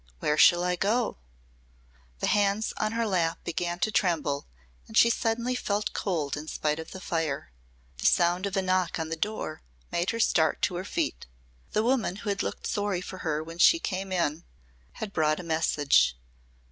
[0.17, 1.17] Where shall I go!"
[2.21, 4.47] The hands on her lap began to tremble
[4.87, 7.51] and she suddenly felt cold in spite of the fire.
[7.99, 9.61] The sound of a knock on the door
[9.91, 11.27] made her start to her feet.
[11.73, 14.43] The woman who had looked sorry for her when she came in
[14.93, 16.17] had brought a message.